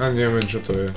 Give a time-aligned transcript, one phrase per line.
[0.00, 0.88] a neviem čo to je.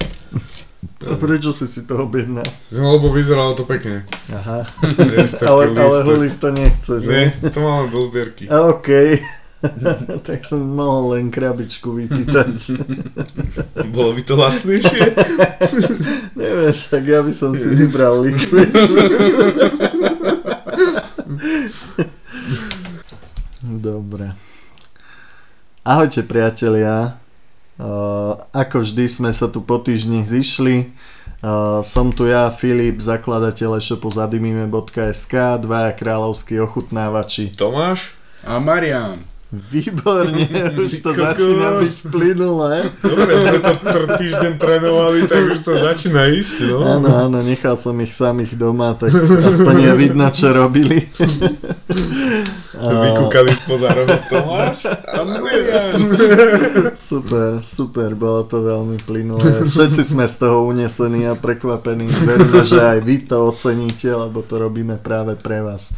[1.04, 2.48] A prečo si si to objednal?
[2.72, 4.08] No lebo vyzeralo to pekne.
[4.32, 4.64] Aha,
[5.36, 5.98] taký ale, ale.
[6.08, 7.12] Hulik to nechce, že?
[7.12, 8.48] Nie, to máme do zbierky.
[8.48, 9.20] A OK.
[10.28, 12.56] tak som mohol len krabičku vypýtať.
[13.96, 15.04] Bolo by to lacnejšie?
[16.36, 18.72] Neviem, však ja by som si vybral liquid.
[23.64, 24.36] Dobre.
[25.84, 27.23] Ahojte priatelia.
[27.74, 30.94] Uh, ako vždy sme sa tu po týždni zišli.
[31.44, 37.52] Uh, som tu ja, Filip, zakladateľ e-shopu zadimime.sk, dvaja kráľovskí ochutnávači.
[37.58, 38.16] Tomáš?
[38.46, 39.33] A Marian.
[39.54, 40.50] Výborne,
[40.82, 41.22] už to Kokos.
[41.22, 42.90] začína byť plynulé.
[43.06, 46.82] Dobre, sme to pr- týždeň trénovali, tak už to začína ísť, no.
[46.82, 51.06] Áno, áno, nechal som ich samých doma, tak aspoň je vidno, čo robili.
[52.84, 54.90] Vykúkali spoza rohu Tomáš.
[56.98, 59.70] Super, super, bolo to veľmi plynulé.
[59.70, 62.10] Všetci sme z toho unesení a prekvapení.
[62.10, 65.94] Veríme, že aj vy to oceníte, lebo to robíme práve pre vás.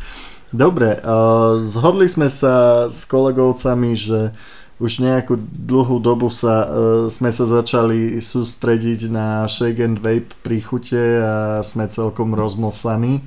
[0.56, 4.32] Dobre, uh, zhodli sme sa s kolegovcami, že
[4.80, 6.68] už nejakú dlhú dobu sa, uh,
[7.12, 13.20] sme sa začali sústrediť na shake and vape príchute a sme celkom rozmlsaní.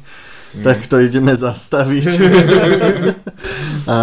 [0.48, 2.08] Tak to ideme zastaviť.
[3.92, 3.98] a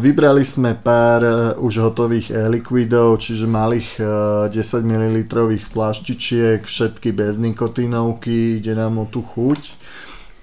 [0.00, 4.04] vybrali sme pár e, už hotových e-liquidov, čiže malých e,
[4.48, 5.16] 10 ml
[5.60, 9.76] flaštičiek, všetky bez nikotínovky, ide nám o tú chuť.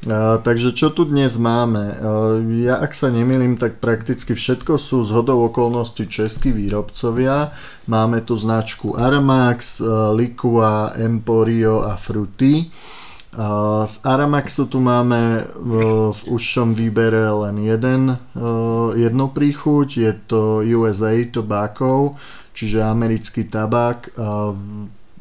[0.06, 1.98] Uh, takže čo tu dnes máme?
[2.62, 7.50] Ja ak sa nemýlim, tak prakticky všetko sú z hodou okolností českí výrobcovia.
[7.90, 9.82] Máme tu značku Aramax,
[10.14, 12.70] Liqua, Emporio a Fruity.
[13.86, 20.66] Z Aramaxu tu máme uh, v užšom výbere len jeden, uh, jednu príchuť, je to
[20.78, 22.18] USA Tobacco,
[22.58, 24.14] čiže americký tabák.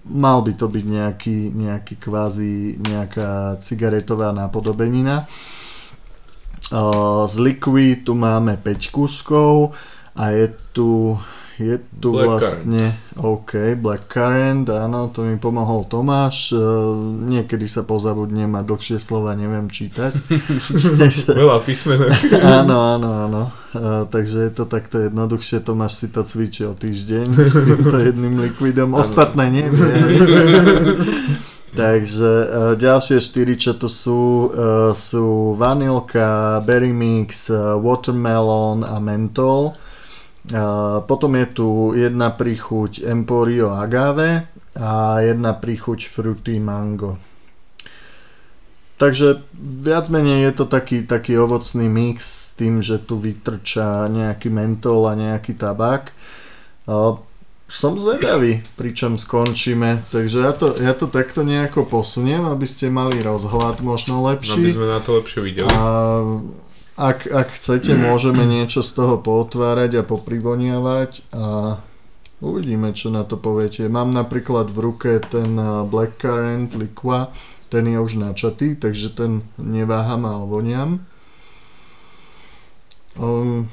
[0.06, 5.26] Mal by to byť nejaký, nejaký kvázi nejaká cigaretová napodobenina.
[6.70, 9.74] Uh, z Liquid tu máme 5 kúskov
[10.16, 11.14] a je tu,
[11.56, 16.52] je tu Black vlastne OK, Black Current, áno, to mi pomohol Tomáš.
[16.52, 16.92] Uh,
[17.32, 20.12] niekedy sa pozabudnem a dlhšie slova neviem čítať.
[21.32, 22.12] Veľa písmenek.
[22.44, 23.42] Áno, áno, áno.
[23.72, 25.64] Uh, takže je to takto jednoduchšie.
[25.64, 28.92] Tomáš si to cvičí o týždeň s týmto jedným likvidom.
[28.92, 29.96] Ostatné nevie.
[31.80, 39.00] takže uh, ďalšie štyri, čo tu sú, uh, sú vanilka, berry mix, uh, watermelon a
[39.00, 39.72] mentol.
[41.10, 41.68] Potom je tu
[41.98, 44.46] jedna príchuť Emporio agave
[44.78, 47.18] a jedna príchuť fruity mango.
[48.96, 49.44] Takže
[49.82, 55.04] viac menej je to taký, taký ovocný mix s tým, že tu vytrča nejaký mentol
[55.04, 56.14] a nejaký tabák.
[56.88, 57.20] A
[57.66, 63.18] som zvedavý, pričom skončíme, takže ja to, ja to takto nejako posuniem, aby ste mali
[63.20, 64.70] rozhľad možno Aby lepší.
[64.70, 65.68] sme na to lepšie videli.
[65.74, 65.82] A
[66.96, 71.76] ak, ak chcete, môžeme niečo z toho pootvárať a poprivoniavať a
[72.40, 73.84] uvidíme, čo na to poviete.
[73.88, 77.32] Mám napríklad v ruke ten eh, Blackcurrant Liqua,
[77.68, 81.02] ten je už načatý, takže ten neváham a ovoniam.
[83.16, 83.66] Um,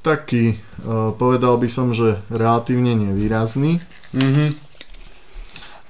[0.00, 3.78] taký, uh, povedal by som, že relatívne nevýrazný.
[4.16, 4.56] Mhm.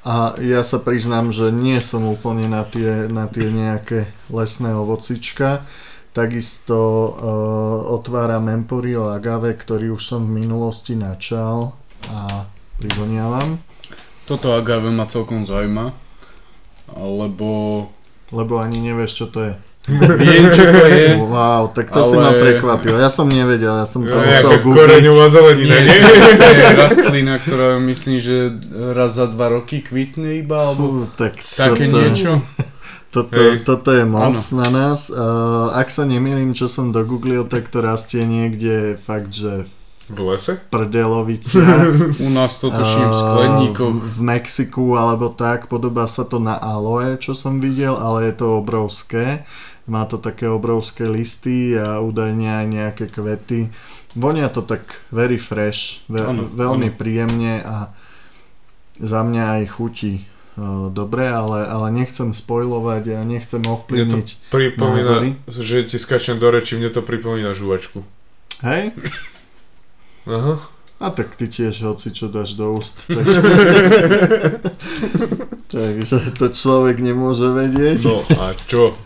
[0.01, 5.69] A ja sa priznám, že nie som úplne na tie, na tie nejaké lesné ovocička.
[6.11, 7.13] Takisto uh,
[7.93, 12.45] otváram Emporio Agave, ktorý už som v minulosti načal a
[12.77, 13.63] privoniavam,
[14.25, 15.91] Toto agave ma celkom zaujíma.
[16.93, 17.49] Lebo
[18.31, 19.55] lebo ani nevieš, čo to je.
[20.23, 21.19] viem, čo to je.
[21.19, 22.95] Wow, tak to si Ale- ma prekvapil.
[22.95, 24.77] Ja som nevedel, ja som to No, musel googliť.
[24.77, 25.99] koreňová zelenina, Nie, nie?
[26.31, 28.55] to je rastlina, ktorá myslím, že
[28.93, 32.31] raz za dva roky kvitne iba, alebo Fú, tak také toto, niečo.
[33.11, 33.67] Toto, Hej.
[33.67, 34.63] toto je moc Áno.
[34.63, 35.11] na nás.
[35.11, 39.67] Uh, ak sa nemýlim, čo som dogooglil, tak to rastie niekde fakt, že
[40.11, 40.59] v lese?
[40.71, 42.19] prdeloviciach.
[42.27, 43.95] U nás to tuším v A skleníkoch.
[43.95, 48.35] V, v Mexiku alebo tak, podobá sa to na aloe, čo som videl, ale je
[48.39, 49.47] to obrovské.
[49.91, 53.71] Má to také obrovské listy a údajne aj nejaké kvety.
[54.15, 56.99] Vonia to tak very fresh, ve, Áno, veľmi áno.
[56.99, 57.77] príjemne a
[58.99, 60.23] za mňa aj chutí e,
[60.91, 64.29] dobre, ale, ale nechcem spojlovať a nechcem Mne to ovplyvniť.
[64.51, 65.29] pripomína, názory.
[65.47, 68.03] že ti skáčem do reči, mne to pripomína žuvačku.
[68.61, 68.93] Hej?
[70.27, 70.61] Aha.
[71.01, 73.05] A tak ty tiež hoci čo dáš do úst.
[73.09, 73.41] Takže,
[75.71, 78.03] takže to človek nemôže vedieť.
[78.05, 78.99] No a čo?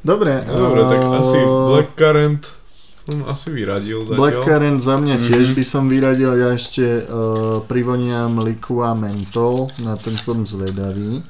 [0.00, 0.42] Dobre.
[0.42, 2.42] Dobre, tak asi Blackcurrant
[3.00, 4.18] som asi vyradil zatiaľ.
[4.20, 5.56] Black Currant za mňa tiež Mhm.
[5.56, 11.24] by som vyradil, ja ešte uh, privoniam Liqua Mentol, na ten som zvedavý.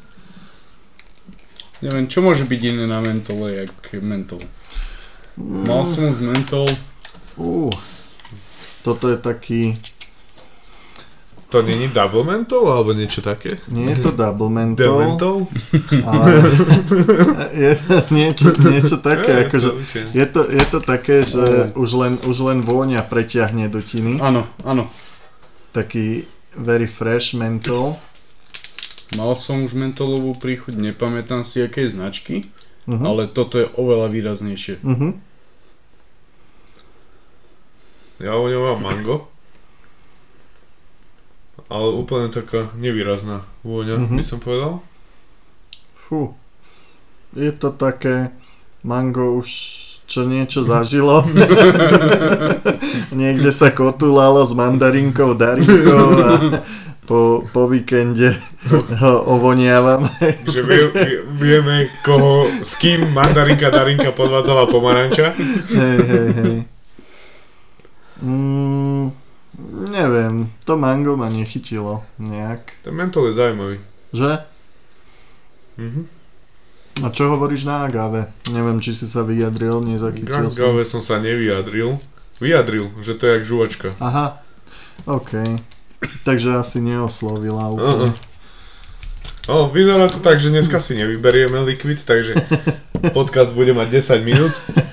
[1.80, 3.72] Neviem, čo môže byť iné na mentole, jak
[4.04, 4.42] mentol.
[5.40, 6.68] Mal som už mentol,
[7.40, 7.72] Uh,
[8.84, 9.80] toto je taký,
[11.50, 13.58] To není double mentol alebo niečo také?
[13.74, 15.36] nie je to double mentol, Dementol?
[16.06, 16.26] ale
[17.50, 17.72] je
[18.14, 19.68] niečo, niečo také, akože
[20.14, 24.86] je to, je to také, že už len, už len vôňa preťahne dutiny, áno, áno.
[25.74, 26.22] taký
[26.54, 27.98] very fresh mentol.
[29.18, 32.46] Mal som už mentolovú príchuť, nepamätám si aké značky,
[32.88, 33.06] Uh-huh.
[33.06, 34.80] ale toto je oveľa výraznejšie.
[34.82, 35.12] Uh-huh.
[38.18, 39.28] Ja o ňom mám mango.
[41.70, 44.16] Ale úplne taká nevýrazná vôňa, Mhm.
[44.16, 44.82] by som povedal.
[45.96, 46.34] Fú.
[47.30, 48.34] Je to také,
[48.82, 49.46] mango už
[50.04, 51.22] čo niečo zažilo.
[53.12, 56.30] Niekde sa kotulalo s mandarinkou, darinkou a
[57.00, 58.34] po, po víkende
[58.70, 60.10] ho ovoniavame.
[60.42, 60.90] Že vie-
[61.32, 65.34] vieme, koho, s kým mandarinka Darinka podvádzala pomaranča.
[65.70, 66.56] Hej, hej, hej.
[68.20, 69.14] Mm,
[69.90, 72.84] neviem, to mango ma nechytilo nejak.
[72.84, 73.76] Ten mentol je zaujímavý.
[74.12, 74.30] Že?
[75.78, 76.02] Mhm.
[77.00, 78.28] A čo hovoríš na agave?
[78.52, 80.52] Neviem, či si sa vyjadril, nezachytil som.
[80.52, 81.96] Gangave som sa nevyjadril.
[82.42, 83.88] Vyjadril, že to je jak žuvačka.
[84.00, 84.44] Aha,
[85.08, 85.32] OK.
[86.28, 88.12] Takže asi neoslovila úplne.
[88.12, 88.28] Uh-uh.
[89.48, 92.36] O, vyzerá to tak, že dneska si nevyberieme likvid, takže
[93.16, 93.88] podcast bude mať
[94.20, 94.52] 10 minút.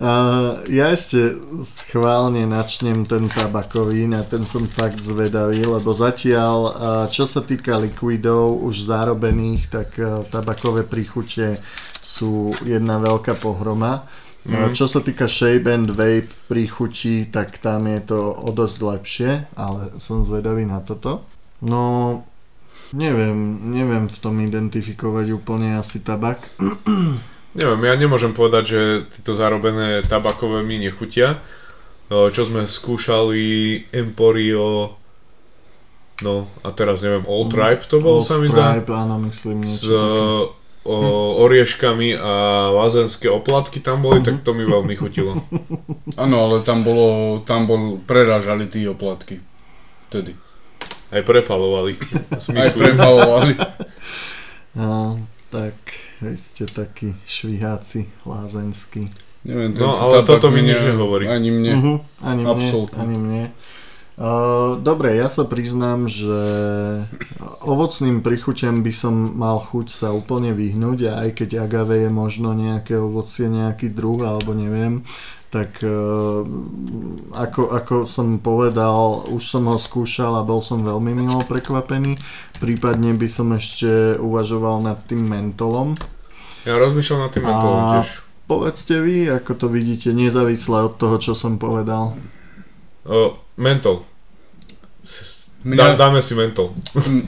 [0.00, 6.72] Uh, ja ešte schválne načnem ten tabakový, na ten som fakt zvedavý, lebo zatiaľ, uh,
[7.12, 11.60] čo sa týka likvidov už zarobených, tak uh, tabakové príchute
[12.00, 14.08] sú jedna veľká pohroma.
[14.40, 14.72] Mhm.
[14.72, 19.92] čo sa týka shape and vape príchutí, tak tam je to o dosť lepšie, ale
[20.00, 21.28] som zvedavý na toto.
[21.60, 22.24] No,
[22.96, 23.36] neviem,
[23.68, 26.48] neviem v tom identifikovať úplne asi tabak.
[27.50, 28.80] Neviem, ja nemôžem povedať, že
[29.10, 31.42] tieto zarobené tabakové mi nechutia.
[32.06, 33.42] O, Čo sme skúšali
[33.90, 34.94] Emporio,
[36.20, 38.78] no a teraz neviem, Old Tribe to bol, sa mi zdá.
[38.78, 40.20] Tribe, áno, myslím S niečo také.
[40.86, 40.94] o,
[41.42, 42.32] orieškami a
[42.70, 45.42] lazenské oplatky tam boli, tak to mi veľmi chutilo.
[46.22, 49.42] Áno, ale tam bolo, tam bol, prerážali tí oplatky.
[50.06, 50.34] Vtedy.
[51.10, 51.98] Aj prepalovali.
[52.58, 53.54] Aj prepalovali.
[54.70, 55.18] No,
[55.50, 55.74] tak
[56.20, 59.08] vy ste takí šviháci, lázenskí.
[59.40, 61.24] Neviem, No, ale toto mi nič nehovorí.
[61.24, 61.72] Ani mne.
[61.72, 63.42] Uh-huh, ani mne, ani mne.
[64.20, 66.36] Uh, dobre, ja sa priznám, že
[67.64, 72.52] ovocným prichuťam by som mal chuť sa úplne vyhnúť a aj keď agave je možno
[72.52, 75.08] nejaké ovocie, nejaký druh alebo neviem,
[75.50, 76.46] tak uh,
[77.34, 82.14] ako, ako som povedal, už som ho skúšal a bol som veľmi milo prekvapený.
[82.62, 85.98] Prípadne by som ešte uvažoval nad tým mentolom.
[86.62, 88.08] Ja rozmýšľam nad tým mentolom A- tiež.
[88.46, 92.18] Povedzte vy, ako to vidíte, nezávisle od toho, čo som povedal.
[93.06, 94.02] O, mentol.
[95.62, 96.74] Mňa- Dá, dáme si mentol.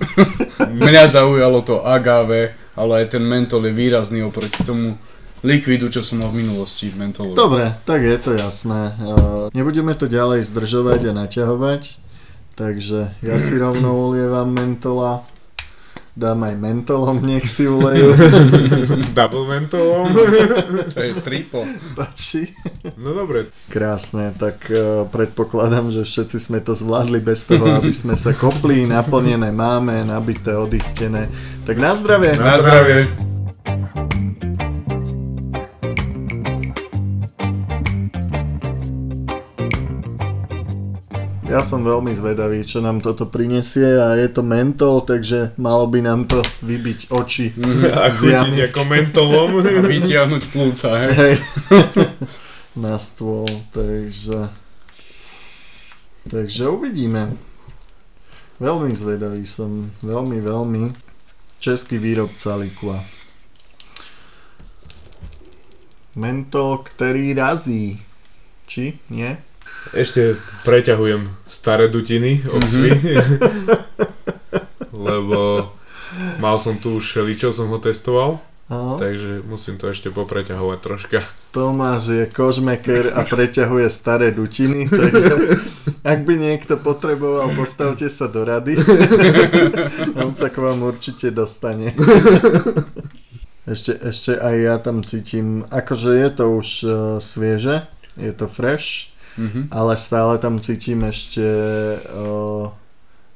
[0.82, 4.98] Mňa zaujalo to agave, ale aj ten mentol je výrazný oproti tomu
[5.42, 7.36] likvidu, čo som mal v minulosti mentolovi.
[7.36, 8.94] Dobre, tak je to jasné.
[8.98, 11.82] Uh, nebudeme to ďalej zdržovať a naťahovať,
[12.54, 15.26] takže ja si rovno ulievam mentola.
[16.12, 18.12] Dám aj mentolom, nech si ulejú.
[19.16, 20.12] Double mentolom.
[20.92, 21.64] To je tripo.
[21.96, 22.52] Pači.
[23.00, 28.12] No dobre, Krásne, tak uh, predpokladám, že všetci sme to zvládli bez toho, aby sme
[28.12, 31.32] sa kopli, naplnené máme, nabité, odistené.
[31.64, 32.36] Tak na zdravie.
[32.36, 33.31] na zdravie.
[41.62, 46.02] Ja som veľmi zvedavý, čo nám toto prinesie a je to mentol, takže malo by
[46.02, 47.54] nám to vybiť oči.
[48.02, 49.62] A chutiť ako mentolom.
[49.62, 51.14] A vytiahnuť plúca, hej.
[51.14, 51.34] Hej.
[52.82, 54.50] Na stôl, takže...
[56.26, 57.38] Takže uvidíme.
[58.58, 60.90] Veľmi zvedavý som, veľmi, veľmi.
[61.62, 63.06] Český výrobca likva.
[66.18, 68.02] Mentol, ktorý razí.
[68.66, 68.98] Či?
[69.14, 69.51] Nie?
[69.92, 72.96] Ešte preťahujem staré dutiny, obsvy.
[75.06, 75.68] Lebo
[76.38, 78.40] mal som tu už šeličo, som ho testoval.
[78.72, 78.96] Áno.
[78.96, 81.20] Takže musím to ešte popreťahovať troška.
[81.52, 85.60] Tomáš je kožmeker a preťahuje staré dutiny, takže
[86.00, 88.80] ak by niekto potreboval, postavte sa do rady.
[90.24, 91.92] On sa k vám určite dostane.
[93.68, 97.84] Ešte, ešte aj ja tam cítim, akože je to už uh, svieže,
[98.16, 99.68] je to fresh, Mhm.
[99.72, 101.40] ale stále tam cítim ešte
[102.04, 102.68] uh,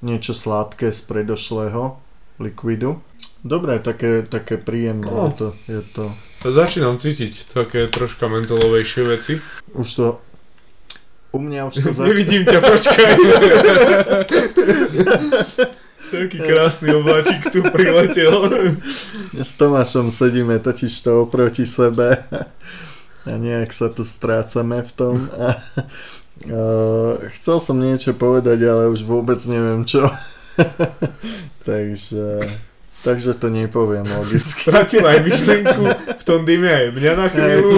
[0.05, 1.97] niečo sladké z predošlého
[2.37, 3.01] likvidu.
[3.41, 5.31] Dobre, také, také príjemné No.
[5.31, 6.05] je to, je to.
[6.47, 9.41] Začínam cítiť také troška mentolovejšie veci.
[9.73, 10.07] Už to...
[11.33, 12.07] U mňa už to začína...
[12.13, 13.13] Nevidím ťa, počkaj.
[16.07, 18.35] Taký krásny obláčik tu priletel.
[19.35, 22.23] S Tomášom sedíme totiž to oproti sebe
[23.27, 25.15] a nejak sa tu strácame v tom.
[25.35, 25.59] A,
[26.55, 30.07] uh, chcel som niečo povedať, ale už vôbec neviem čo.
[31.69, 32.47] takže,
[33.03, 34.71] takže to nepoviem logicky.
[34.71, 35.83] Stratil aj myšlenku,
[36.17, 37.71] v tom dyme aj mňa na chvíľu.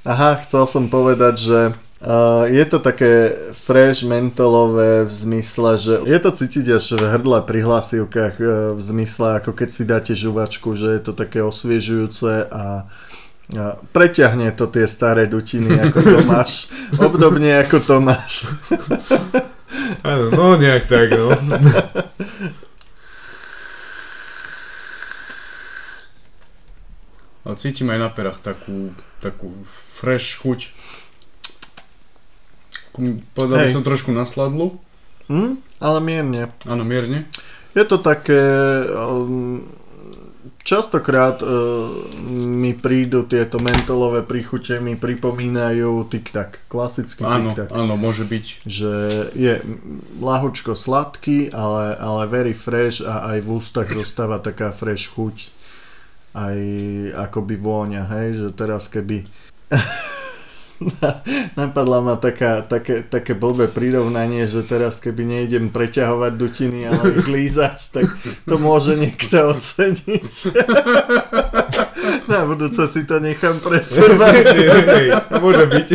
[0.00, 1.60] Aha, chcel som povedať, že
[2.02, 7.38] uh, je to také fresh mentolové v zmysle, že je to cítiť až v hrdle
[7.44, 12.48] pri hlasivkách uh, v zmysle, ako keď si dáte žuvačku, že je to také osviežujúce
[12.48, 13.09] a a
[13.90, 16.70] preťahne to tie staré dutiny ako Tomáš.
[17.06, 18.46] Obdobne ako Tomáš.
[20.06, 21.34] Áno, no nejak tak, no.
[27.40, 30.70] A cítim aj na perách takú, takú fresh chuť.
[33.34, 34.78] Povedal by som trošku na sladlu.
[35.26, 35.58] Hm?
[35.82, 36.52] Ale mierne.
[36.68, 37.26] Áno, mierne.
[37.74, 38.38] Je to také...
[38.92, 39.66] Um,
[40.62, 41.48] častokrát uh,
[42.30, 46.60] mi prídu tieto mentolové príchute, mi pripomínajú tic-tac.
[46.68, 47.72] Klasický Áno, tic-tac.
[47.72, 48.44] áno, môže byť.
[48.68, 48.92] že
[49.32, 49.58] je
[50.18, 55.50] lahučko sladký, ale, ale very fresh a aj v ústach zostáva taká fresh chuť.
[56.30, 56.58] Aj
[57.26, 59.26] akoby vôňa, hej, že teraz keby
[61.60, 67.28] napadla ma taká, také, také blbé prirovnanie, že teraz keby nejdem preťahovať dutiny, ale ich
[67.36, 68.06] lízať, tak
[68.48, 70.34] to môže niekto oceniť.
[72.30, 74.32] Na budúce si to nechám pre seba.
[75.36, 75.88] Môže byť.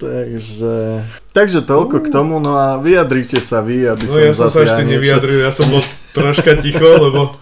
[0.00, 1.04] Takže,
[1.36, 4.64] takže toľko k tomu, no a vyjadrite sa vy, aby No som ja som sa
[4.64, 5.84] ešte nevyjadril, ja som bol
[6.16, 7.36] troška ticho, lebo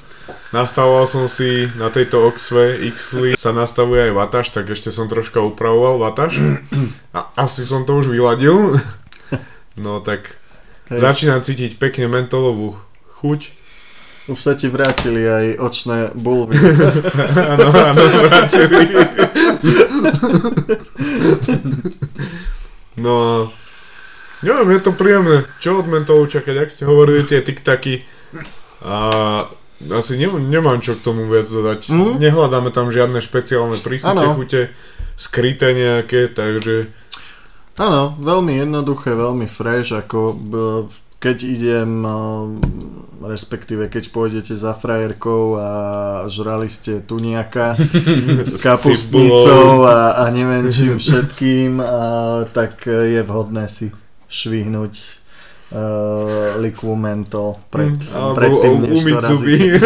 [0.52, 5.40] nastavoval som si na tejto Oxve Xli sa nastavuje aj vataž, tak ešte som troška
[5.40, 6.40] upravoval vataž.
[7.17, 8.81] A asi som to už vyladil.
[9.78, 10.35] No tak
[10.90, 10.99] Hej.
[10.99, 12.75] začínam cítiť pekne mentolovú
[13.23, 13.55] chuť.
[14.28, 16.61] Už sa ti vrátili aj očné bulvy.
[17.57, 18.85] Áno, áno, vrátili.
[23.00, 23.49] No
[24.43, 25.49] neviem, je to príjemné.
[25.64, 28.05] Čo od mentolu čakať, ak ste hovorili tie tiktaky
[28.85, 28.97] a
[29.87, 31.91] asi ne, nemám čo k tomu viac dodať.
[31.91, 32.19] Mhm.
[32.19, 34.35] Nehľadáme tam žiadne špeciálne príchute, Áno.
[34.35, 34.75] chute,
[35.15, 36.91] skryté nejaké, takže
[37.79, 40.35] Áno, veľmi jednoduché, veľmi fresh, ako
[41.23, 42.03] keď idem,
[43.23, 45.71] respektíve keď pôjdete za frajerkou a
[46.27, 47.79] žrali ste tuniaka
[48.51, 51.95] s kapustnicou a, a neviem čím všetkým, a,
[52.51, 53.95] tak je vhodné si
[54.27, 55.18] švihnúť
[55.73, 59.55] uh, likvu mentol pred, alebo predtým, než umyť to zuby.
[59.55, 59.79] razíte.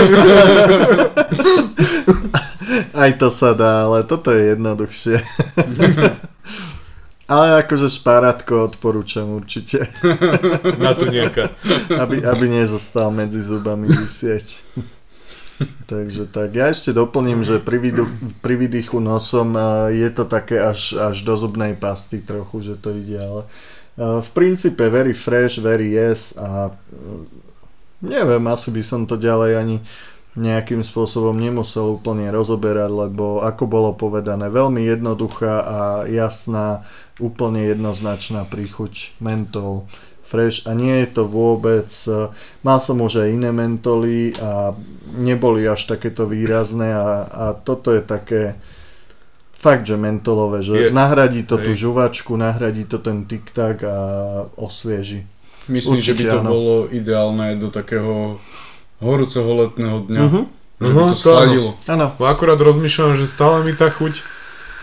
[3.03, 5.17] Aj to sa dá, ale toto je jednoduchšie.
[7.33, 9.89] Ale akože špárátko odporúčam určite,
[10.77, 11.49] na to nejaká.
[11.89, 14.61] aby, aby nezostal medzi zubami vysieť.
[15.89, 18.05] Takže tak, ja ešte doplním, že pri, vidu,
[18.45, 22.93] pri výdychu nosom a je to také až, až do zubnej pasty trochu, že to
[23.01, 23.43] ide, ale
[23.97, 26.73] v princípe very fresh, very yes a e,
[28.01, 29.77] neviem, asi by som to ďalej ani
[30.33, 36.89] nejakým spôsobom nemusel úplne rozoberať, lebo ako bolo povedané, veľmi jednoduchá a jasná,
[37.21, 39.85] úplne jednoznačná príchuť mentol
[40.25, 40.65] fresh.
[40.65, 42.33] A nie je to vôbec, e,
[42.65, 44.73] mal som už aj iné mentoly a
[45.21, 48.57] neboli až takéto výrazné a, a toto je také
[49.63, 51.79] fakt, že mentolové, že Je- nahradí to tú hej.
[51.81, 53.97] žuvačku, nahradí to ten tiktak a
[54.57, 55.23] osvieži.
[55.65, 56.51] Myslím, že by Určite to áno.
[56.51, 58.43] bolo ideálne do takého
[58.99, 60.21] horúceho letného dňa.
[60.21, 60.43] Mhm.
[60.77, 61.23] Že by Mhm, to to áno.
[61.23, 61.71] schladilo.
[61.87, 64.19] Áno, Bo akurát rozmýšľam, že stále mi tá chuť,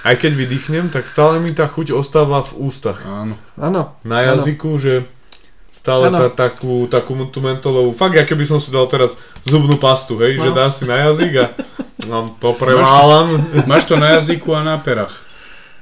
[0.02, 3.04] aj keď vydýchnem, tak stále mi tá chuť ostáva v ústach.
[3.04, 3.36] Áno.
[3.58, 3.92] áno.
[4.02, 4.28] na Áno.
[4.34, 5.04] jazyku, že
[5.80, 9.16] stále tá, takú, takú tú mentolovú, fakt aké by som si dal teraz
[9.48, 10.44] zubnú pastu, hej, No.
[10.44, 11.46] že dá si na jazyk a
[12.06, 13.40] no, popreválam.
[13.64, 15.16] Máš to na jazyku a na perách.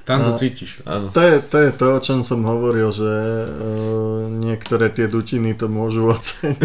[0.08, 0.38] Tam to No.
[0.40, 0.80] cítiš.
[0.88, 1.12] Áno.
[1.12, 3.12] To je, to je to, o čom som hovoril, že
[3.44, 6.62] uh, niektoré tie dutiny to môžu oceniť.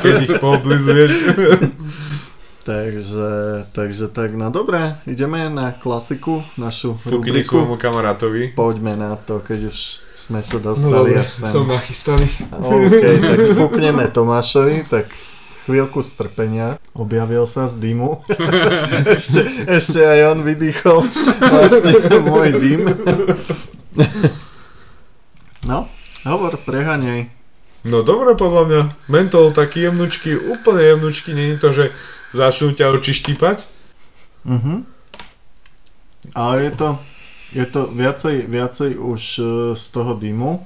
[0.00, 1.12] Keď ich pooblizuješ.
[2.62, 3.28] Takže,
[3.70, 7.58] takže tak, no dobré, ideme na klasiku, našu Fukini rubriku.
[7.58, 8.52] svojmu kamarátovi.
[8.52, 9.78] Poďme na to, keď už
[10.14, 11.50] sme sa No dostali až sem.
[11.50, 12.30] som nachystaný.
[12.48, 15.10] OK, tak fúkneme Tomášovi, tak
[15.62, 18.22] chvíľku strpenia, objavil sa z dymu.
[19.16, 20.98] ešte, ešte aj on vydýchol
[21.38, 21.92] vlastne
[22.22, 22.80] môj dym.
[25.64, 25.86] no,
[26.22, 27.30] hovor, prehanej.
[27.82, 28.80] No dobre, podľa mňa.
[29.10, 31.90] Mentol taký jemnučký, úplne jemnučký, není to, že
[32.30, 33.66] začnú ťa oči štípať.
[34.46, 34.86] Mhm.
[36.38, 36.88] Ale je to,
[37.50, 39.42] je to viacej, viacej už e,
[39.74, 40.62] z toho dymu.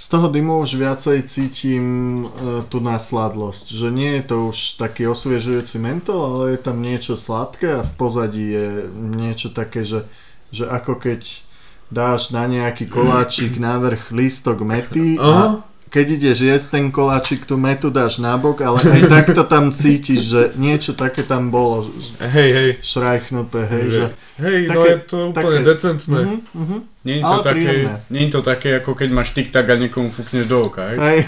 [0.00, 1.84] Z toho dymu už viacej cítim
[2.24, 2.26] e,
[2.72, 7.84] tú násladlosť, že nie je to už taký osviežujúci mentol, ale je tam niečo sladké
[7.84, 10.08] a v pozadí je niečo také, že,
[10.48, 11.44] že ako keď
[11.88, 17.88] dáš na nejaký koláčik navrh lístok mety a keď ideš jesť ten koláčik, tú metu
[17.88, 21.88] dáš nabok, ale aj tak to tam cítiš, že niečo také tam bolo
[22.20, 22.70] Hej, hej.
[22.84, 24.04] šrajchnuté, hej, že...
[24.36, 26.20] Hej, no Také- je to úplne také- decentné.
[26.20, 26.78] Mhm, mhm.
[27.08, 27.94] Nie je, Ale to také, príjemné.
[28.12, 30.96] nie je to také, ako keď máš tik-tak a niekomu fúkneš do oka, hej?
[31.00, 31.18] Hej.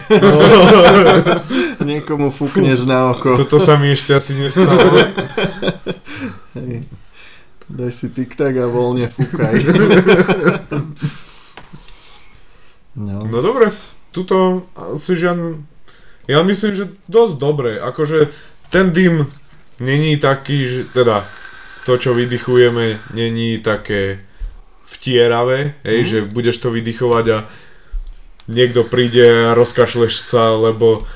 [1.89, 3.41] Niekomu fúkneš na oko.
[3.41, 4.77] Toto sa mi ešte asi nestalo.
[6.53, 6.85] Hej.
[7.71, 9.55] Daj si tik-tak a voľne fúkaj.
[12.91, 13.23] No.
[13.25, 13.71] No dobre,
[14.11, 15.63] tuto asi žiadny...
[16.27, 17.79] Ja myslím, že dosť dobre.
[17.79, 18.35] Akože
[18.69, 19.31] ten dym
[19.79, 21.23] není taký, že teda
[21.87, 24.21] to, čo vydychujeme, není také
[24.91, 26.09] vtieravé, hej, Mhm.
[26.11, 27.39] že budeš to vydychovať a
[28.51, 31.07] niekto príde a rozkašleš sa, lebo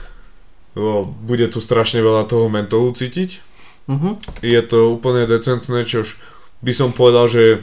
[0.78, 3.42] o, bude tu strašne veľa toho mentolu cítiť.
[3.90, 4.40] Mhm.
[4.40, 6.16] Je to úplne decentné, čož
[6.64, 7.60] by som povedal, že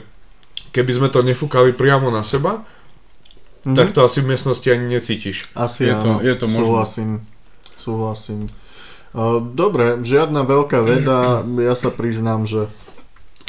[0.70, 2.62] keby sme to nefúkali priamo na seba,
[3.62, 3.74] Mhm.
[3.74, 5.46] tak to asi v miestnosti ani necítiš.
[5.52, 6.62] Asi Je to- áno, je to možné.
[6.64, 7.10] súhlasím.
[7.76, 8.40] Súhlasím.
[9.12, 12.64] Uh, Dobre, žiadna veľká veda, ja sa priznám, že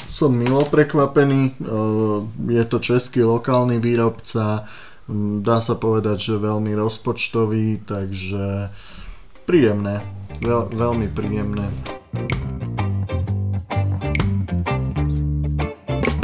[0.08, 4.68] som milo prekvapený, Uh, je to český lokálny výrobca,
[5.40, 8.70] dá sa povedať, že veľmi rozpočtový, takže
[9.44, 10.04] príjemné,
[10.36, 11.70] Veľ, veľmi príjemné.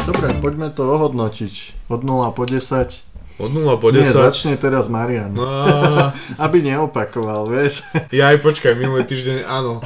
[0.10, 1.54] Dobre, poďme to ohodnotiť.
[1.88, 3.06] Od 0 po 10.
[3.40, 4.20] Od 0 po Nie, 10.
[4.20, 5.32] začne teraz Marian.
[5.32, 5.46] No,
[6.44, 7.86] Aby neopakoval, vieš.
[8.10, 9.80] ja aj počkaj, minulý týždeň, áno,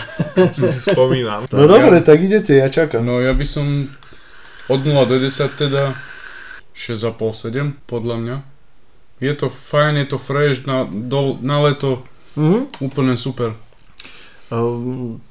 [0.56, 1.46] si spomínam.
[1.48, 3.00] No dobre, tak idete, ja čakám.
[3.00, 3.92] No ja by som
[4.66, 5.94] od 0 do 10 teda
[6.74, 8.38] 6,5-7 podľa mňa.
[9.20, 12.02] Je to fajn, je to fresh, na, do, na leto
[12.34, 12.82] Mhm.
[12.82, 13.54] úplne super.
[14.50, 15.22] Um,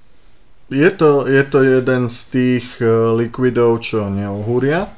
[0.72, 4.88] je, to, je to jeden z tých uh, likvidov, čo neohúria,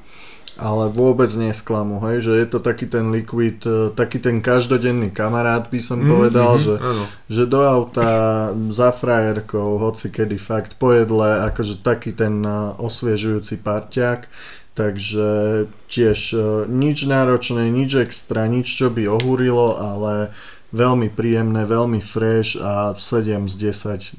[0.55, 5.67] ale vôbec nesklamú, hej, že je to taký ten likvid, uh, taký ten každodenný kamarát,
[5.67, 7.05] by som Mhm, povedal, mhm, že, Áno.
[7.27, 8.11] že do auta
[8.71, 14.31] za frajerkou, hoci kedy fakt pojedle, akože taký ten uh, osviežujúci parťák,
[14.75, 15.27] takže
[15.87, 16.35] tiež
[16.67, 20.35] nič náročné, nič extra, nič čo by ohúrilo, ale
[20.75, 23.55] veľmi príjemné, veľmi fresh a 7 z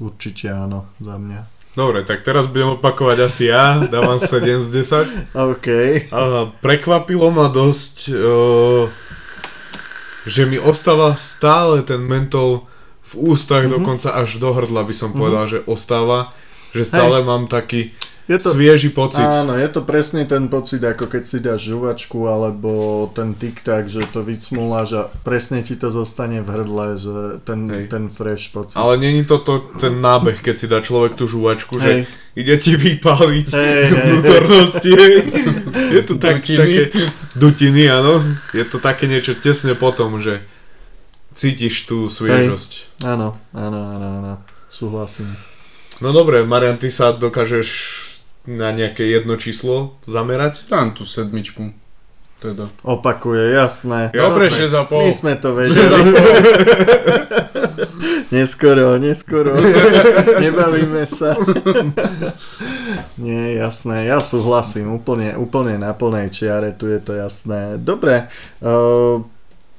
[0.00, 1.40] určite áno za mňa.
[1.76, 5.36] Dobre, tak teraz budem opakovať asi ja, dávam 7 z 10.
[5.52, 5.68] OK.
[6.08, 8.88] A prekvapilo ma dosť, uh,
[10.24, 12.64] že mi ostáva stále ten mentol
[13.12, 13.76] v ústach, Mhm.
[13.76, 16.32] dokonca až do hrdla by som povedal, že ostáva,
[16.72, 17.92] že stále mám taký
[18.26, 19.22] Je to, svieži pocit.
[19.22, 24.02] áno, je to presne ten pocit, ako keď si dáš žuvačku alebo ten tik-tak, že
[24.10, 27.86] to vycmuláš a presne ti to zostane v hrdle, že ten, Hej.
[27.86, 28.74] ten fresh pocit.
[28.74, 32.00] Ale není to to, ten nábeh, keď si dá človek tú žuvačku, že Hej.
[32.34, 34.90] ide ti vypáliť hej, vnútornosti.
[35.94, 36.58] Je to tak, Dutiny.
[36.58, 36.82] také
[37.38, 38.26] dutiny, áno.
[38.50, 40.42] Je to také niečo tesne potom, že
[41.38, 43.00] cítiš tú sviežosť.
[43.06, 44.32] Áno, áno, áno, áno,
[44.66, 45.30] súhlasím.
[46.02, 48.02] No dobre, Marian, ty sa dokážeš
[48.46, 50.66] na nejaké jedno číslo zamerať?
[50.70, 51.74] Dám tú sedmičku.
[52.36, 52.68] Teda.
[52.84, 54.12] Opakuje, jasné.
[54.12, 54.86] Dobre, Jasné.
[54.86, 54.92] 6,5.
[54.92, 56.02] My sme to vedeli.
[58.30, 59.56] neskoro, neskoro.
[60.44, 61.36] Nebavíme sa.
[63.22, 67.80] Nie, jasné, ja súhlasím, úplne, úplne na plnej čiare, tu je to jasné.
[67.80, 68.28] Dobre,
[68.60, 69.24] uh,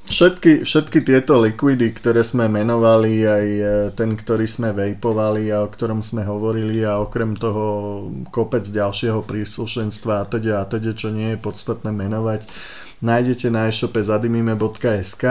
[0.07, 5.69] všetky, všetky tieto likvidy, ktoré sme menovali, aj eh, ten, ktorý sme vejpovali a o
[5.69, 11.35] ktorom sme hovorili a okrem toho kopec ďalšieho príslušenstva a teda a teda, čo nie
[11.35, 12.47] je podstatné menovať,
[13.03, 15.23] nájdete na e-shope zadimime.sk.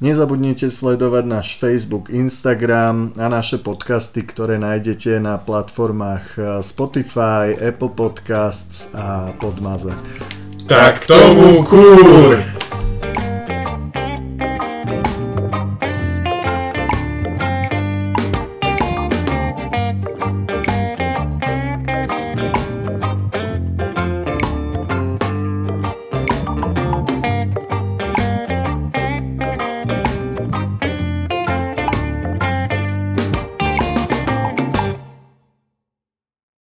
[0.00, 7.96] Nezabudnite sledovať náš Facebook, Instagram a naše podcasty, ktoré nájdete na platformách eh, Spotify, Apple
[7.96, 9.96] Podcasts a Podmaze.
[10.70, 12.69] Tak tomu kúr!